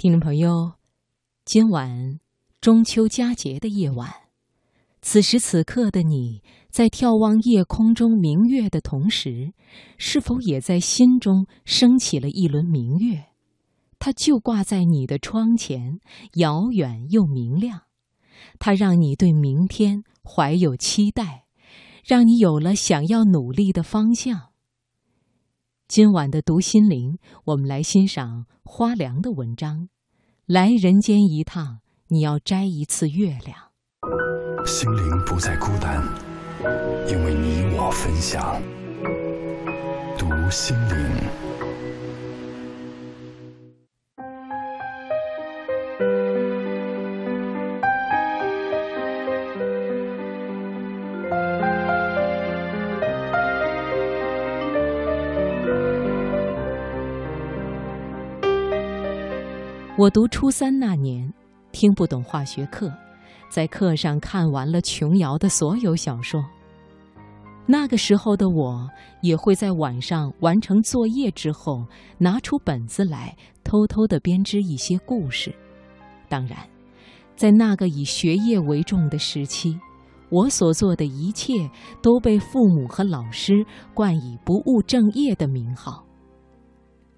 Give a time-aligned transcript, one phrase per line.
[0.00, 0.74] 听众朋友，
[1.44, 2.20] 今晚
[2.60, 4.08] 中秋佳节的夜晚，
[5.02, 6.40] 此时此刻的你
[6.70, 9.52] 在眺望夜空中明月的同时，
[9.96, 13.24] 是否也在心中升起了一轮明月？
[13.98, 15.98] 它就挂在你的窗前，
[16.34, 17.82] 遥远又明亮。
[18.60, 21.46] 它让你对明天怀有期待，
[22.04, 24.50] 让你有了想要努力的方向。
[25.88, 27.16] 今晚的读心灵，
[27.46, 29.88] 我们来欣赏花凉的文章。
[30.44, 33.56] 来人间一趟，你要摘一次月亮。
[34.66, 36.06] 心灵不再孤单，
[37.08, 38.60] 因为你我分享。
[40.18, 41.47] 读心灵。
[59.98, 61.34] 我读初三那年，
[61.72, 62.88] 听不懂化学课，
[63.50, 66.40] 在课上看完了琼瑶的所有小说。
[67.66, 68.88] 那个时候的我，
[69.22, 71.84] 也会在晚上完成作业之后，
[72.16, 75.52] 拿出本子来，偷偷地编织一些故事。
[76.28, 76.56] 当然，
[77.34, 79.76] 在那个以学业为重的时期，
[80.30, 81.68] 我所做的一切
[82.00, 86.04] 都被父母和老师冠以不务正业的名号。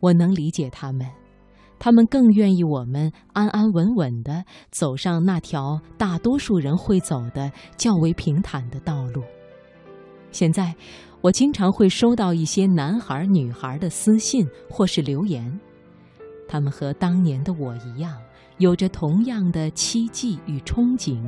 [0.00, 1.06] 我能理解他们。
[1.84, 9.20] 他们更愿意我们安安稳稳地走上那条大多数人会走的较为平坦的道路。
[10.30, 10.72] 现在，
[11.20, 15.58] 我经常会收到一些男孩、女孩的私信或是留言，
[16.46, 18.16] 他们和当年的我一样，
[18.58, 21.20] 有着同样的期冀与憧憬，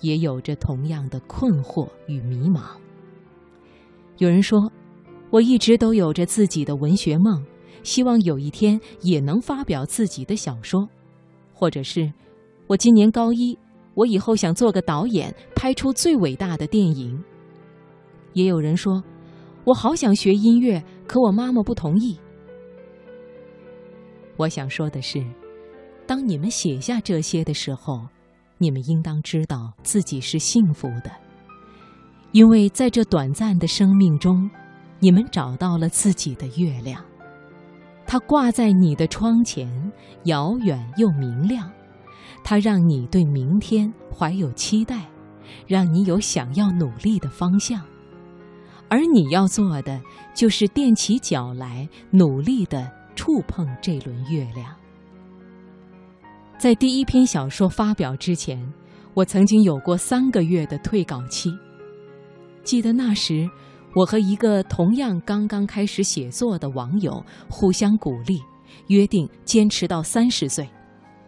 [0.00, 2.62] 也有着同样的困惑与迷茫。
[4.16, 4.72] 有人说，
[5.28, 7.44] 我一直都有着自己的文学梦。
[7.82, 10.88] 希望有一天也能发表自己的小说，
[11.52, 12.12] 或者是，
[12.66, 13.58] 我今年高一，
[13.94, 17.22] 我以后想做个导演，拍出最伟大的电影。
[18.32, 19.02] 也有人说，
[19.64, 22.18] 我好想学音乐，可我妈妈不同意。
[24.36, 25.24] 我想说的是，
[26.06, 28.06] 当你们写下这些的时候，
[28.58, 31.10] 你们应当知道自己是幸福的，
[32.32, 34.48] 因为在这短暂的生命中，
[34.98, 37.04] 你们找到了自己的月亮。
[38.10, 39.70] 它挂在你的窗前，
[40.24, 41.70] 遥远又明亮。
[42.42, 45.08] 它让你对明天怀有期待，
[45.68, 47.80] 让你有想要努力的方向。
[48.88, 50.00] 而你要做的，
[50.34, 54.74] 就是踮起脚来，努力地触碰这轮月亮。
[56.58, 58.60] 在第一篇小说发表之前，
[59.14, 61.56] 我曾经有过三个月的退稿期。
[62.64, 63.48] 记得那时。
[63.94, 68.40] 我和一个同样刚刚开始写作的网友互相鼓励，
[68.86, 70.68] 约定坚持到三十岁。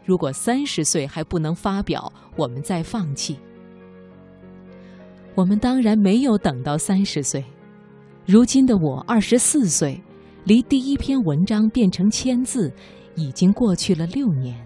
[0.05, 3.39] 如果三十岁还不能发表，我们再放弃。
[5.35, 7.45] 我们当然没有等到三十岁。
[8.25, 10.01] 如今的我二十四岁，
[10.45, 12.73] 离第一篇文章变成签字，
[13.17, 14.65] 已经过去了六年。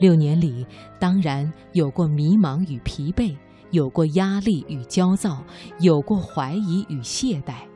[0.00, 0.66] 六年里，
[0.98, 3.36] 当然有过迷茫与疲惫。
[3.70, 5.44] 有过压力与焦躁，
[5.80, 7.66] 有过怀疑与懈怠，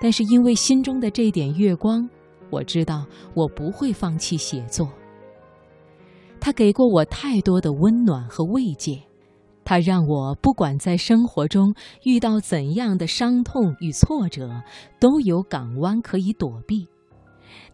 [0.00, 2.08] 但是因为心中的这点月光，
[2.50, 4.88] 我知道我不会放弃写作。
[6.40, 9.02] 他给过我太多的温暖和慰藉，
[9.62, 14.62] 他让我不管在生活中遇到怎样的伤痛与挫折，
[14.98, 16.88] 都有港湾可以躲避。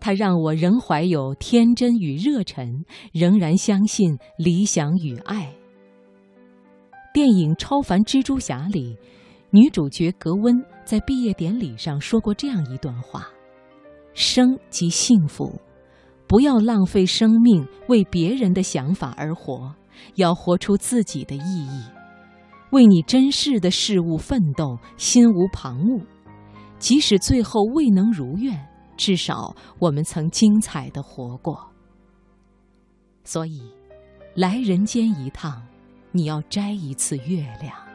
[0.01, 5.55] 他让我仍怀有天真与热忱，仍然相信理想与爱。
[7.27, 8.97] 电影《超凡蜘蛛侠》里，
[9.51, 13.27] 女主角格温在毕业典礼上说过这样一段话
[14.15, 15.61] ：“生即幸福，
[16.29, 19.75] 不要浪费生命为别人的想法而活，
[20.15, 21.83] 要活出自己的意义，
[22.71, 26.01] 为你珍视的事物奋斗，心无旁骛。
[26.79, 28.57] 即使最后未能如愿，
[28.97, 31.59] 至少我们曾精彩的活过。
[33.25, 33.63] 所以，
[34.37, 35.61] 来人间一趟。”
[36.13, 37.86] 你要摘一次月亮。